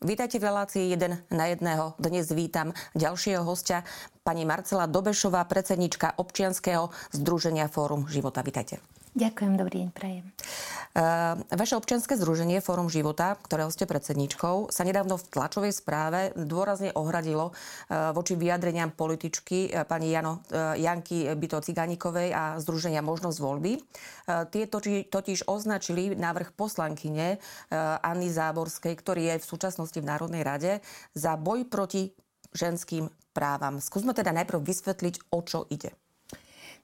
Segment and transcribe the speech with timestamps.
[0.00, 1.92] Vítajte v relácii 1 na jedného.
[2.00, 3.84] Dnes vítam ďalšieho hostia,
[4.24, 8.40] pani Marcela Dobešová, predsednička občianského združenia Fórum života.
[8.40, 8.80] Vítajte.
[9.10, 10.26] Ďakujem, dobrý deň, prajem.
[10.90, 16.94] Uh, vaše občianske združenie Fórum života, ktorého ste predsedničkou, sa nedávno v tlačovej správe dôrazne
[16.94, 23.38] ohradilo uh, voči vyjadreniam političky uh, pani Jano, uh, Janky Byto Cigánikovej a združenia Možnosť
[23.42, 23.72] voľby.
[23.78, 24.70] Uh, tie
[25.06, 30.72] totiž, označili návrh poslankyne uh, Anny Záborskej, ktorý je v súčasnosti v Národnej rade,
[31.18, 32.14] za boj proti
[32.54, 33.82] ženským právam.
[33.82, 35.94] Skúsme teda najprv vysvetliť, o čo ide.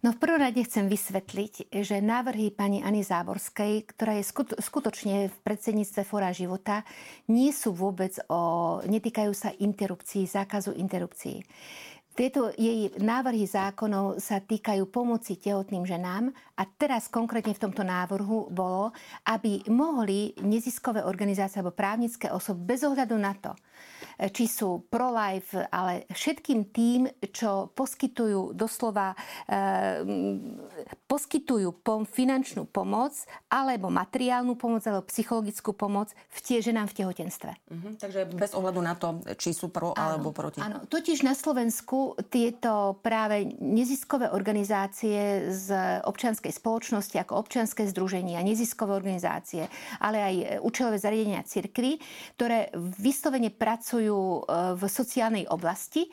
[0.04, 4.28] No v prvom rade chcem vysvetliť, že návrhy pani Ani Záborskej, ktorá je
[4.60, 6.84] skutočne v predsedníctve Fóra života,
[7.32, 8.84] nie sú vôbec o...
[8.84, 11.40] netýkajú sa interrupcií, zákazu interrupcií.
[12.16, 18.48] Tieto jej návrhy zákonov sa týkajú pomoci tehotným ženám a teraz konkrétne v tomto návrhu
[18.48, 18.96] bolo,
[19.28, 23.52] aby mohli neziskové organizácie alebo právnické osoby bez ohľadu na to,
[24.32, 29.12] či sú pro-life, ale všetkým tým, čo poskytujú doslova,
[29.44, 29.56] e,
[31.04, 33.12] poskytujú pom, finančnú pomoc,
[33.52, 37.50] alebo materiálnu pomoc, alebo psychologickú pomoc v tie ženám v tehotenstve.
[37.52, 40.64] Uh-huh, takže bez ohľadu na to, či sú pro áno, alebo proti.
[40.64, 45.68] Áno, totiž na Slovensku tieto práve neziskové organizácie z
[46.08, 49.68] občianskej spoločnosti, ako občianské združenia, neziskové organizácie,
[50.00, 52.00] ale aj účelové zariadenia cirkvy,
[52.40, 54.40] ktoré vyslovene pracujú pracujú e,
[54.78, 56.06] v sociálnej oblasti,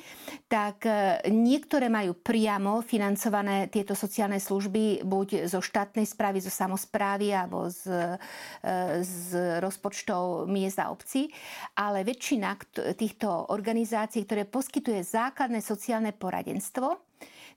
[0.49, 7.29] tak e, niektoré majú priamo financované tieto sociálne služby buď zo štátnej správy, zo samozprávy
[7.29, 8.17] alebo z,
[8.65, 9.17] e, z
[9.61, 11.29] rozpočtov miest a obcí,
[11.77, 12.57] ale väčšina
[12.97, 17.12] týchto organizácií, ktoré poskytuje základné sociálne poradenstvo,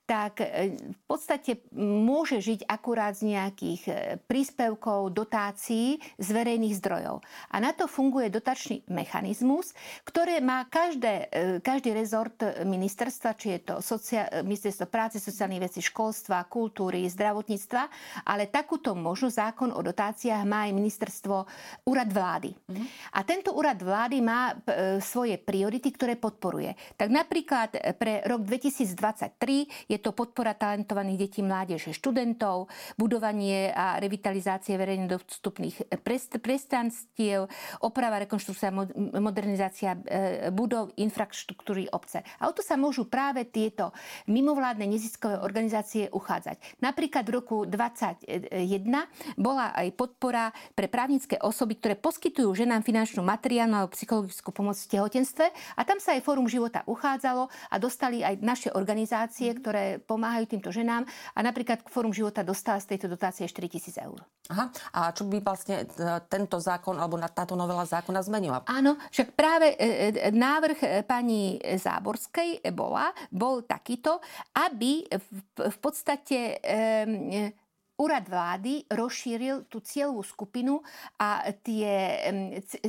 [0.06, 7.20] tak e, v podstate môže žiť akurát z nejakých e, príspevkov, dotácií z verejných zdrojov.
[7.50, 9.74] A na to funguje dotačný mechanizmus,
[10.06, 15.82] ktoré má každé, e, každý rezort ministerstva, či je to socia- ministerstvo práce, sociálnych vecí,
[15.82, 17.82] školstva, kultúry, zdravotníctva,
[18.30, 21.36] ale takúto možnosť zákon o dotáciách má aj ministerstvo
[21.90, 22.54] úrad vlády.
[22.70, 22.86] Mm.
[23.10, 24.54] A tento úrad vlády má
[25.02, 26.78] svoje priority, ktoré podporuje.
[26.94, 32.68] Tak napríklad pre rok 2023 je je to podpora talentovaných detí, mládeže, študentov,
[33.00, 35.88] budovanie a revitalizácie verejne dostupných
[36.44, 37.48] prestanstiev,
[37.80, 38.68] oprava, rekonštrukcia,
[39.16, 39.98] modernizácia e,
[40.52, 42.20] budov, infraštruktúry obce.
[42.36, 43.96] A o to sa môžu práve tieto
[44.28, 46.84] mimovládne neziskové organizácie uchádzať.
[46.84, 53.80] Napríklad v roku 2021 bola aj podpora pre právnické osoby, ktoré poskytujú ženám finančnú materiálnu
[53.80, 55.46] alebo psychologickú pomoc v tehotenstve
[55.78, 60.70] a tam sa aj Fórum života uchádzalo a dostali aj naše organizácie, ktoré pomáhajú týmto
[60.74, 64.18] ženám a napríklad Fórum života dostala z tejto dotácie 4 tisíc eur.
[64.46, 64.70] Aha.
[64.94, 65.86] A čo by vlastne e,
[66.30, 68.62] tento zákon alebo táto novela zákona zmenila?
[68.70, 74.22] Áno, však práve e, e, návrh pani Záborskej bola, bol takýto,
[74.54, 75.06] aby
[75.56, 76.62] v podstate
[77.96, 80.84] Úrad vlády rozšíril tú cieľovú skupinu
[81.16, 82.20] a tie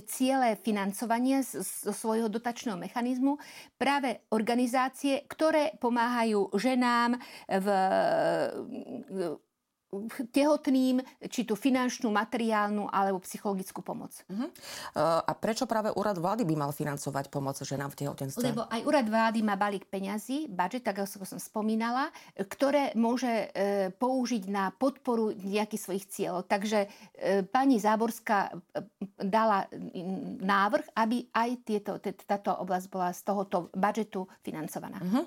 [0.03, 3.39] ciele financovania zo svojho dotačného mechanizmu
[3.79, 7.15] práve organizácie, ktoré pomáhajú ženám
[7.47, 7.67] v
[10.35, 10.99] tehotným,
[11.31, 14.11] či tú finančnú, materiálnu alebo psychologickú pomoc.
[14.27, 14.51] Uh-huh.
[14.99, 18.51] A prečo práve úrad vlády by mal financovať pomoc ženám v tehotenstve?
[18.51, 23.87] Lebo aj úrad vlády má balík peňazí, budget, tak ako som spomínala, ktoré môže e,
[23.95, 26.51] použiť na podporu nejakých svojich cieľov.
[26.51, 28.59] Takže e, pani Záborská
[29.23, 29.71] dala
[30.43, 31.91] návrh, aby aj tieto,
[32.27, 34.99] táto oblasť bola z tohoto budžetu financovaná.
[34.99, 35.23] Uh-huh.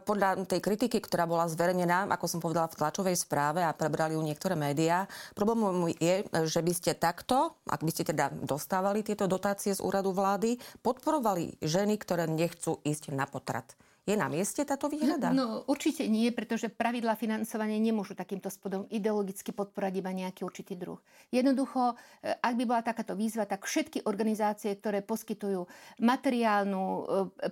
[0.00, 4.22] Podľa tej kritiky, ktorá bola zverejnená, ako som povedala v tlačovej správe a prebrali ju
[4.22, 5.10] niektoré médiá.
[5.34, 10.14] Problémom je, že by ste takto, ak by ste teda dostávali tieto dotácie z úradu
[10.14, 13.76] vlády, podporovali ženy, ktoré nechcú ísť na potrat.
[14.04, 15.32] Je na mieste táto výhrada?
[15.32, 20.76] No, no určite nie, pretože pravidla financovania nemôžu takýmto spodom ideologicky podporať iba nejaký určitý
[20.76, 21.00] druh.
[21.32, 25.64] Jednoducho, e, ak by bola takáto výzva, tak všetky organizácie, ktoré poskytujú
[26.04, 27.02] materiálnu, e,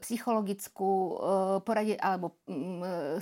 [0.05, 1.13] psychologickú e,
[1.65, 2.37] poradie alebo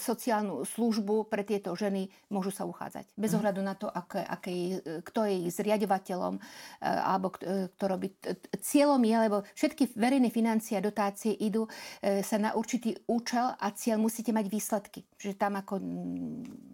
[0.02, 3.14] sociálnu službu pre tieto ženy, môžu sa uchádzať.
[3.14, 3.36] Bez mhm.
[3.38, 6.42] ohľadu na to, aké, aké, kto je ich zriadovateľom
[6.82, 8.10] alebo kto robí.
[8.58, 14.00] Cieľom je, lebo všetky verejné financie a dotácie idú sa na určitý účel a cieľ
[14.00, 15.04] musíte mať výsledky.
[15.20, 15.76] Čiže tam ako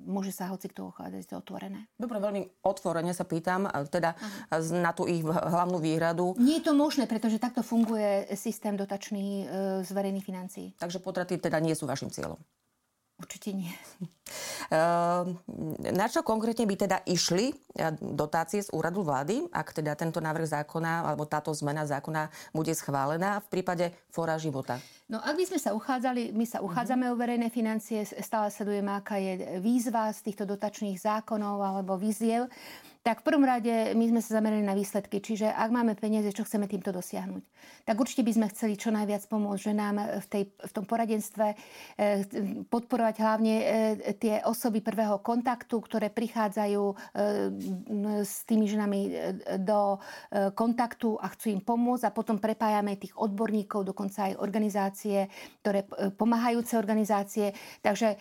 [0.06, 1.90] môže sa hoci kto uchádzať, to otvorené.
[1.98, 4.62] Dobre, veľmi otvorene sa pýtam, teda Aha.
[4.78, 6.38] na tú ich hlavnú výhradu.
[6.38, 9.44] Nie je to možné, pretože takto funguje systém dotačný e,
[9.82, 10.66] z verejných financií.
[10.78, 12.38] Takže potraty teda nie sú vašim cieľom?
[13.16, 13.72] Určite nie.
[14.68, 15.38] Ehm,
[15.94, 20.50] na čo konkrétne by teda išli eh, dotácie z úradu vlády, ak teda tento návrh
[20.50, 24.82] zákona alebo táto zmena zákona bude schválená v prípade Fóra života?
[25.06, 27.16] No ak by sme sa uchádzali, my sa uchádzame uh-huh.
[27.16, 32.50] o verejné financie, stále sledujeme, aká je výzva z týchto dotačných zákonov alebo výziev
[33.06, 35.22] tak v prvom rade my sme sa zamerali na výsledky.
[35.22, 37.38] Čiže ak máme peniaze, čo chceme týmto dosiahnuť?
[37.86, 42.26] Tak určite by sme chceli čo najviac pomôcť ženám v, tej, v tom poradenstve, eh,
[42.66, 43.66] podporovať hlavne eh,
[44.18, 46.96] tie osoby prvého kontaktu, ktoré prichádzajú eh,
[48.26, 49.00] s tými ženami
[49.62, 50.02] do
[50.58, 55.30] kontaktu a chcú im pomôcť a potom prepájame tých odborníkov, dokonca aj organizácie,
[55.62, 55.86] ktoré
[56.18, 57.54] pomáhajúce organizácie.
[57.84, 58.18] Takže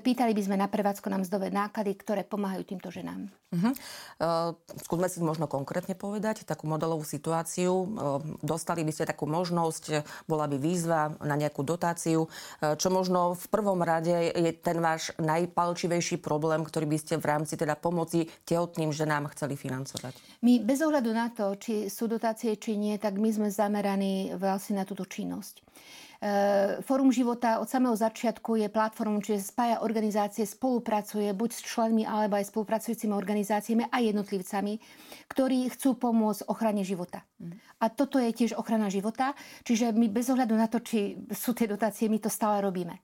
[0.00, 3.28] pýtali by sme na prevádzko nám mzdové náklady, ktoré pomáhajú týmto ženám.
[3.52, 3.76] Uh-huh.
[4.22, 7.72] Uh, skúsme si možno konkrétne povedať takú modelovú situáciu.
[7.74, 7.86] Uh,
[8.40, 12.26] dostali by ste takú možnosť, bola by výzva na nejakú dotáciu.
[12.26, 17.26] Uh, čo možno v prvom rade je ten váš najpalčivejší problém, ktorý by ste v
[17.26, 20.14] rámci teda pomoci tehotným ženám chceli financovať?
[20.42, 24.78] My bez ohľadu na to, či sú dotácie, či nie, tak my sme zameraní vlastne
[24.78, 25.62] na túto činnosť.
[26.22, 32.06] Eh, Fórum života od samého začiatku je platformou, čiže spája organizácie, spolupracuje buď s členmi
[32.06, 34.78] alebo aj spolupracujúcimi organizáciami a jednotlivcami,
[35.26, 37.26] ktorí chcú pomôcť ochrane života.
[37.82, 39.34] A toto je tiež ochrana života,
[39.66, 43.02] čiže my bez ohľadu na to, či sú tie dotácie, my to stále robíme.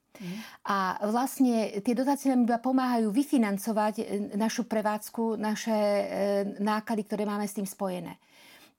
[0.63, 4.03] A vlastne tie dotácie nám iba pomáhajú vyfinancovať eh,
[4.39, 6.07] našu prevádzku, naše eh,
[6.63, 8.15] náklady, ktoré máme s tým spojené.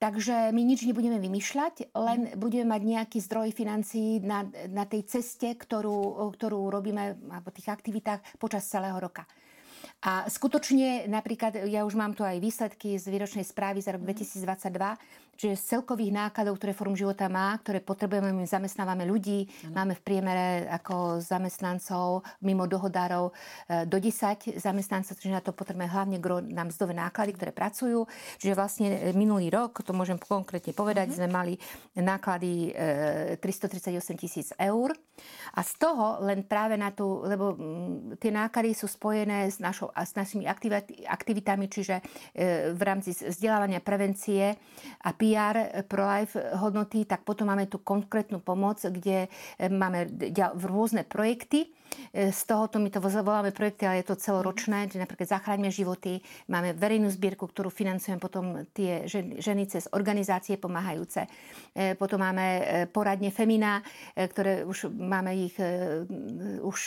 [0.01, 5.53] Takže my nič nebudeme vymýšľať, len budeme mať nejaký zdroj financií na, na tej ceste,
[5.53, 9.29] ktorú, ktorú robíme alebo tých aktivitách počas celého roka.
[10.01, 14.97] A skutočne napríklad, ja už mám tu aj výsledky z výročnej správy za rok 2022,
[15.41, 19.73] Čiže z celkových nákladov, ktoré Fórum života má, ktoré potrebujeme, my zamestnávame ľudí, mm.
[19.73, 23.33] máme v priemere ako zamestnancov mimo dohodárov
[23.65, 26.21] e, do 10 zamestnancov, čiže na to potrebujeme hlavne
[26.53, 28.05] na mzdové náklady, ktoré pracujú.
[28.37, 31.15] Čiže vlastne e, minulý rok, to môžem konkrétne povedať, mm.
[31.17, 31.55] sme mali
[31.97, 32.77] náklady
[33.41, 34.93] 338 e, tisíc eur
[35.57, 37.57] a z toho len práve na tú, lebo
[38.21, 40.45] tie náklady sú spojené s, našou, s našimi
[41.07, 42.03] aktivitami, čiže
[42.75, 44.59] v rámci vzdelávania prevencie
[45.07, 49.31] a PR pro-life hodnoty, tak potom máme tu konkrétnu pomoc, kde
[49.63, 50.11] máme
[50.59, 51.80] rôzne projekty, E,
[52.13, 56.75] z tohoto my to voláme projekty, ale je to celoročné, že napríklad Zachráňme životy, máme
[56.75, 59.05] verejnú zbierku, ktorú financujem potom tie
[59.39, 61.27] ženy cez organizácie pomáhajúce.
[61.75, 63.83] E, potom máme e, poradne Femina,
[64.15, 65.57] ktoré už máme ich
[66.61, 66.81] už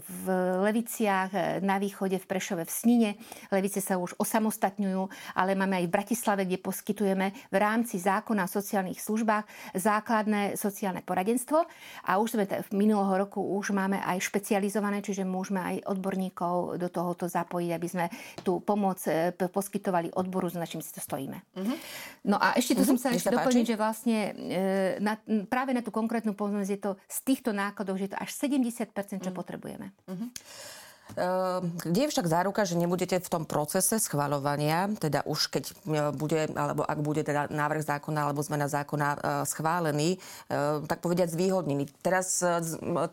[0.00, 0.24] v
[0.64, 3.10] Leviciach, na východe, v Prešove, v Snine.
[3.52, 5.02] Levice sa už osamostatňujú,
[5.36, 9.44] ale máme aj v Bratislave, kde poskytujeme v rámci zákona o sociálnych službách
[9.76, 11.68] základné sociálne poradenstvo.
[12.08, 16.80] A už sme v minulého roku už máme aj špeciálne špecializované, čiže môžeme aj odborníkov
[16.80, 18.06] do tohoto zapojiť, aby sme
[18.40, 21.36] tú pomoc e, poskytovali odboru, s našim si to stojíme.
[21.52, 21.76] Uh-huh.
[22.24, 22.96] No a ešte tu uh-huh.
[22.96, 25.20] som sa ešte doplniť, že vlastne e, na,
[25.52, 28.72] práve na tú konkrétnu pomoc je to z týchto nákladov, že je to až 70%,
[28.72, 29.36] čo uh-huh.
[29.36, 29.92] potrebujeme.
[30.08, 30.28] Uh-huh.
[31.14, 35.72] Ehm, kde je však záruka, že nebudete v tom procese schvaľovania, teda už keď e,
[36.10, 40.18] bude, alebo ak bude teda návrh zákona alebo zmena zákona e, schválený, e,
[40.90, 41.86] tak povediať zvýhodnený.
[42.02, 42.42] Teraz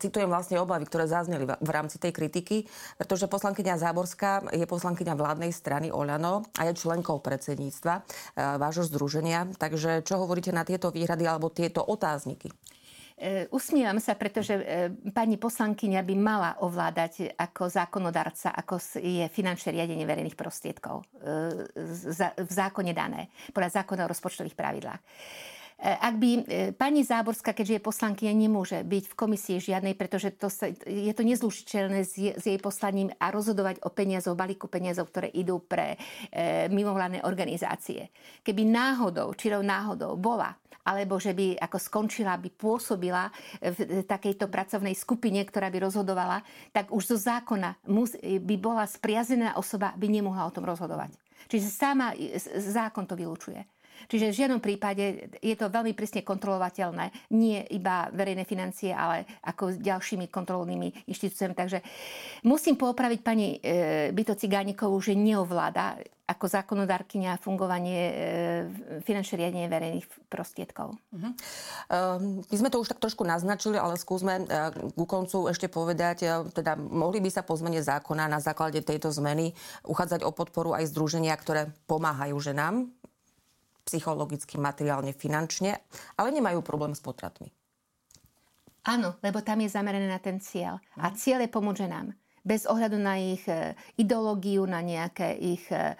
[0.02, 2.66] citujem vlastne obavy, ktoré zazneli v rámci tej kritiky,
[2.98, 8.04] pretože poslankyňa Záborská je poslankyňa vládnej strany Oľano a je členkou predsedníctva
[8.58, 9.50] vášho združenia.
[9.56, 12.50] Takže čo hovoríte na tieto výhrady alebo tieto otázniky?
[13.14, 19.70] E, usmievam sa, pretože e, pani poslankyňa by mala ovládať ako zákonodarca, ako je finančné
[19.70, 21.64] riadenie verejných prostriedkov e,
[22.42, 24.98] v zákone dané, podľa zákona o rozpočtových pravidlách.
[25.82, 26.30] Ak by
[26.78, 31.26] pani Záborská, keďže je poslankyňa, nemôže byť v komisii žiadnej, pretože to sa, je to
[31.26, 35.98] nezlučiteľné s, s jej poslaním a rozhodovať o peniazoch, balíku peniazov, ktoré idú pre
[36.30, 38.14] e, mimovládne organizácie.
[38.46, 40.54] Keby náhodou, čirou náhodou bola
[40.84, 43.32] alebo že by ako skončila, by pôsobila
[43.64, 46.44] v takejto pracovnej skupine, ktorá by rozhodovala,
[46.76, 47.80] tak už zo zákona
[48.44, 51.16] by bola spriazená osoba, by nemohla o tom rozhodovať.
[51.48, 52.12] Čiže sama
[52.60, 53.64] zákon to vylučuje.
[54.08, 57.34] Čiže v žiadnom prípade je to veľmi prísne kontrolovateľné.
[57.34, 61.54] Nie iba verejné financie, ale ako s ďalšími kontrolnými inštitúciami.
[61.54, 61.78] Takže
[62.46, 68.14] musím poopraviť pani e, Byto Cigánikovú, že neovláda ako zákonodárkynia fungovanie e,
[69.04, 70.96] finančné riadenie verejných prostriedkov.
[71.12, 71.32] Uh-huh.
[72.48, 74.44] My sme to už tak trošku naznačili, ale skúsme e,
[74.96, 79.52] ku koncu ešte povedať, teda mohli by sa po zmene zákona na základe tejto zmeny
[79.84, 82.88] uchádzať o podporu aj združenia, ktoré pomáhajú ženám
[83.84, 85.76] psychologicky, materiálne, finančne,
[86.16, 87.52] ale nemajú problém s potratmi.
[88.84, 90.76] Áno, lebo tam je zamerané na ten cieľ.
[91.00, 91.16] A mhm.
[91.16, 92.12] cieľ je pomôcť nám
[92.44, 95.96] bez ohľadu na ich e, ideológiu, na nejaké ich e,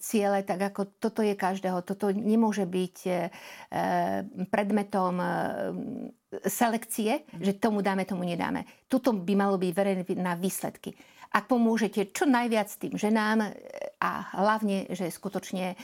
[0.00, 1.84] ciele, tak ako toto je každého.
[1.84, 3.12] Toto nemôže byť e,
[4.48, 5.20] predmetom
[6.48, 8.64] selekcie, že tomu dáme, tomu nedáme.
[8.88, 10.96] Tuto by malo byť verejné na výsledky.
[11.32, 13.56] Ak pomôžete čo najviac tým ženám
[13.98, 15.80] a hlavne, že skutočne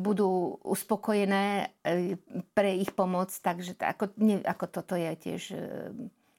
[0.00, 1.76] budú uspokojené
[2.56, 4.16] pre ich pomoc, takže ako,
[4.48, 5.42] ako toto je tiež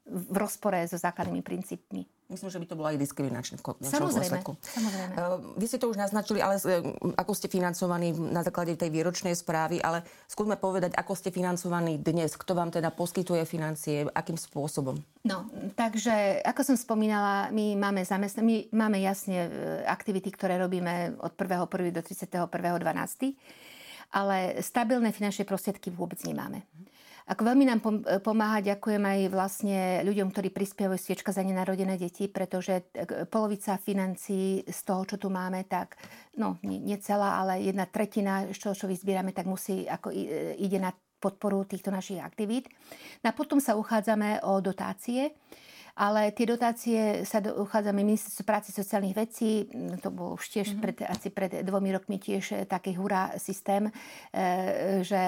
[0.09, 2.03] v rozpore so základnými princípmi.
[2.29, 5.13] Myslím, že by to bolo aj diskriminačné v samozrejme, Samozrejme.
[5.17, 6.85] Uh, vy ste to už naznačili, ale uh,
[7.17, 12.37] ako ste financovaní na základe tej výročnej správy, ale skúsme povedať, ako ste financovaní dnes,
[12.37, 15.01] kto vám teda poskytuje financie, akým spôsobom?
[15.25, 19.49] No, takže ako som spomínala, my máme zamestn- my máme jasne e,
[19.89, 21.65] aktivity, ktoré robíme od 1.1.
[21.89, 22.45] do 31.12.,
[24.13, 26.65] ale stabilné finančné prostriedky vôbec nemáme.
[27.29, 27.85] Ako veľmi nám
[28.25, 32.89] pomáha, ďakujem aj vlastne ľuďom, ktorí prispievajú sviečka za nenarodené deti, pretože
[33.29, 35.93] polovica financií z toho, čo tu máme, tak
[36.41, 40.09] no, nie, celá, ale jedna tretina z čo vyzbierame, tak musí, ako
[40.57, 40.89] ide na
[41.21, 42.65] podporu týchto našich aktivít.
[43.21, 45.37] No a potom sa uchádzame o dotácie
[45.99, 49.67] ale tie dotácie sa do, uchádzame ministerstvo práce sociálnych vecí,
[49.99, 50.83] to bol už tiež mm-hmm.
[50.87, 53.91] pred, asi pred dvomi rokmi tiež e, taký hurá systém,
[54.31, 55.19] e, že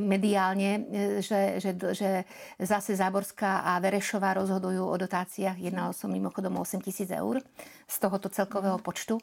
[0.00, 2.24] mediálne, e, že, že, že
[2.56, 5.60] zase Záborská a Verešová rozhodujú o dotáciách.
[5.60, 7.44] Jednalo som mimochodom 8 tisíc eur
[7.84, 8.88] z tohoto celkového mm-hmm.
[8.88, 9.20] počtu.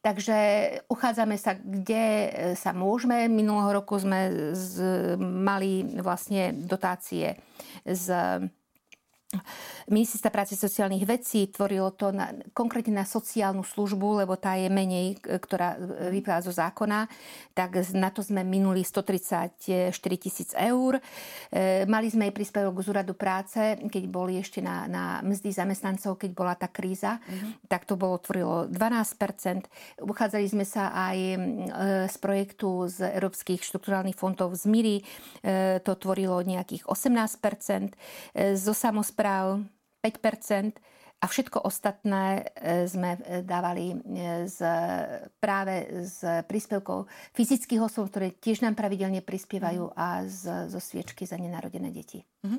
[0.00, 0.36] Takže
[0.88, 3.30] uchádzame sa, kde sa môžeme.
[3.30, 4.82] Minulého roku sme z,
[5.20, 7.38] mali vlastne dotácie
[7.86, 8.10] z
[9.88, 15.18] Ministerstva práce sociálnych vecí tvorilo to na, konkrétne na sociálnu službu, lebo tá je menej,
[15.18, 15.74] ktorá
[16.12, 17.10] vyplýva zo zákona,
[17.56, 21.00] tak na to sme minuli 134 tisíc eur.
[21.50, 26.20] E, mali sme aj príspevok z úradu práce, keď boli ešte na, na mzdy zamestnancov,
[26.20, 27.66] keď bola tá kríza, mm-hmm.
[27.66, 29.72] tak to bolo tvorilo 12%
[30.02, 31.36] Uchádzali sme sa aj e,
[32.10, 35.04] z projektu z európskych štrukturálnych fondov z MIRI, e,
[35.80, 37.38] to tvorilo nejakých 18
[38.34, 39.62] e, zo samozpráv správ
[40.02, 40.72] 5
[41.22, 43.96] a všetko ostatné e, sme e, dávali e,
[44.50, 44.58] z,
[45.38, 51.38] práve z príspevkov fyzických osôb, ktoré tiež nám pravidelne prispievajú a z, zo sviečky za
[51.38, 52.26] nenarodené deti.
[52.42, 52.58] Uh-huh.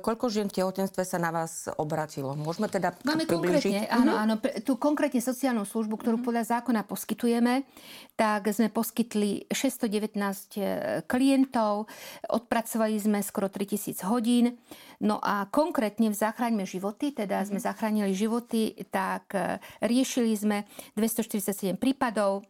[0.00, 2.32] Koľko žien v tehotenstve sa na vás obratilo?
[2.32, 4.00] Môžeme teda Máme konkrétne, uh-huh.
[4.00, 6.32] áno, áno, tú konkrétne sociálnu službu, ktorú uh-huh.
[6.32, 7.68] podľa zákona poskytujeme,
[8.16, 11.84] tak sme poskytli 619 klientov,
[12.32, 14.56] odpracovali sme skoro 3000 hodín,
[15.04, 17.48] no a konkrétne v Zachráňme životy, teda uh-huh.
[17.52, 22.46] sme zachránili životy, tak e, riešili sme 247 prípadov,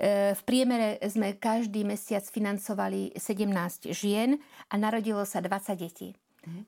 [0.00, 4.40] e, v priemere sme každý mesiac financovali 17 žien
[4.72, 6.16] a narodilo sa 20 detí.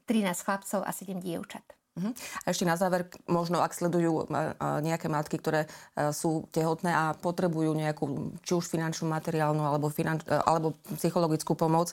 [0.04, 1.64] 13 chlapcov a 7 dievčat.
[1.98, 2.14] Uh-huh.
[2.46, 4.30] A ešte na záver, možno ak sledujú
[4.84, 5.66] nejaké matky, ktoré
[6.14, 11.90] sú tehotné a potrebujú nejakú, či už finančnú, materiálnu alebo, finanč, alebo psychologickú pomoc,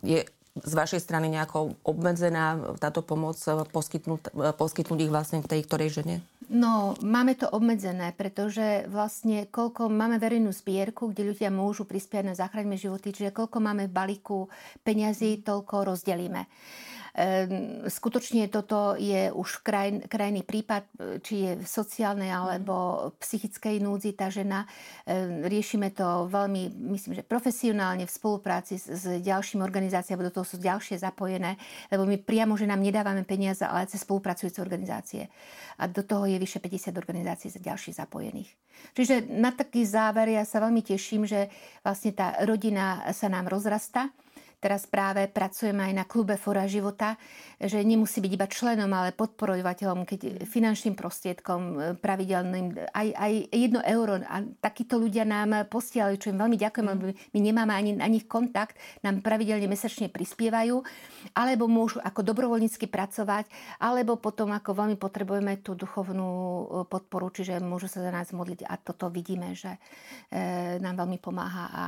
[0.00, 0.24] je
[0.64, 3.36] z vašej strany nejako obmedzená táto pomoc
[3.72, 6.24] poskytnúť, poskytnúť ich vlastne tej ktorej žene?
[6.46, 12.34] No, máme to obmedzené, pretože vlastne koľko máme verejnú zbierku, kde ľudia môžu prispiať na
[12.38, 14.46] záchranné životy, čiže koľko máme v balíku
[14.86, 16.46] peňazí, toľko rozdelíme.
[17.88, 20.84] Skutočne toto je už kraj, krajný prípad,
[21.24, 24.68] či je v sociálnej alebo psychickej núdzi tá žena.
[25.48, 30.60] Riešime to veľmi, myslím, že profesionálne v spolupráci s, s ďalšími organizáciami, do toho sú
[30.60, 31.56] ďalšie zapojené,
[31.88, 35.32] lebo my priamo ženám nedávame peniaze, ale cez spolupracujúce organizácie.
[35.80, 38.52] A do toho je vyše 50 organizácií za ďalších zapojených.
[38.92, 41.48] Čiže na taký záver ja sa veľmi teším, že
[41.80, 44.12] vlastne tá rodina sa nám rozrasta
[44.56, 47.20] Teraz práve pracujeme aj na klube Fora života,
[47.60, 53.84] že nemusí byť iba členom, ale podporovateľom, keď finančným prostriedkom e, pravidelným, aj, aj jedno
[53.84, 54.16] euro.
[54.24, 58.24] A takíto ľudia nám posielajú, čo im veľmi ďakujem, lebo my nemáme ani na nich
[58.24, 60.80] kontakt, nám pravidelne mesačne prispievajú,
[61.36, 67.60] alebo môžu ako dobrovoľnícky pracovať, alebo potom ako veľmi potrebujeme tú duchovnú e, podporu, čiže
[67.60, 69.76] môžu sa za nás modliť a toto vidíme, že
[70.32, 71.84] e, nám veľmi pomáha a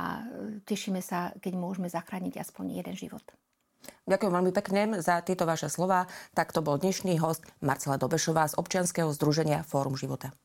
[0.69, 3.23] tešíme sa, keď môžeme zachrániť aspoň aspoň jeden život.
[4.03, 6.11] Ďakujem veľmi pekne za tieto vaše slova.
[6.35, 10.35] Tak to bol dnešný host Marcela Dobešová z občianskeho združenia Fórum života.